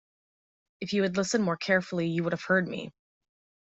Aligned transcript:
If 0.79 0.93
you 0.93 1.03
had 1.03 1.15
listened 1.15 1.43
more 1.43 1.57
carefully, 1.57 2.07
you 2.07 2.23
would 2.23 2.33
have 2.33 2.41
heard 2.45 2.67
me. 2.67 2.91